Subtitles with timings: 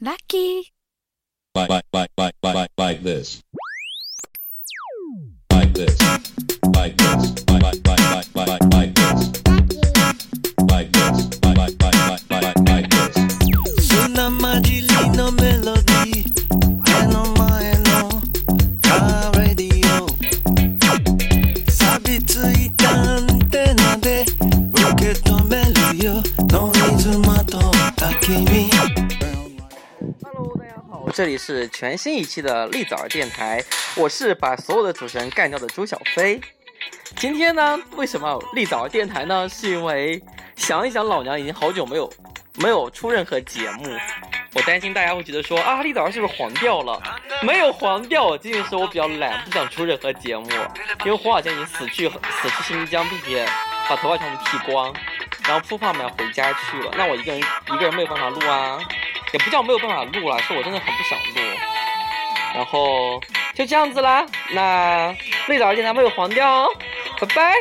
[0.00, 0.72] Lucky.
[1.54, 3.42] like like like like like like this
[5.52, 5.98] like this
[6.72, 9.20] like this like like like like like like this
[10.70, 13.14] like this like like like like like like this
[13.88, 16.30] 砂混じりのメロディー
[16.86, 18.08] 目の前の
[18.80, 20.06] カーレディオ
[21.70, 24.32] 錆びついたアンテナで受
[24.96, 27.62] け止めるよノイズまとっ
[27.96, 29.23] た君 Hello，大家好，
[31.15, 33.63] 这里是全新一期的栗枣儿电台，
[33.95, 36.41] 我是把所有的主持人干掉的朱小飞。
[37.15, 39.47] 今天呢，为什么有栗枣儿电台呢？
[39.47, 40.21] 是因为
[40.57, 42.11] 想一想，老娘已经好久没有
[42.55, 43.97] 没有出任何节目，
[44.55, 47.01] 我担心大家会觉得说啊，栗枣儿是不是黄掉了？
[47.41, 50.45] 没有黄掉，仅仅是我比较懒，不想出任何节目。
[51.05, 53.47] 因为黄小仙已经死去死去新疆，并且
[53.87, 54.93] 把头发全部剃光，
[55.47, 56.91] 然后扑胖们要回家去了。
[56.97, 58.77] 那我一个人一个人没有办法录啊。
[59.35, 61.41] 也不叫没有办法录了，是我真的很不想录，
[62.53, 63.19] 然后
[63.53, 64.25] 就这样子啦。
[64.51, 65.13] 那
[65.49, 66.69] 累着一点，男朋友黄掉哦
[67.19, 67.53] 拜拜。